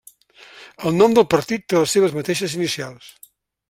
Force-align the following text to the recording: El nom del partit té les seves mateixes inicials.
El 0.91 0.97
nom 1.01 1.13
del 1.19 1.27
partit 1.35 1.69
té 1.69 1.79
les 1.81 1.97
seves 1.99 2.19
mateixes 2.19 2.61
inicials. 2.61 3.17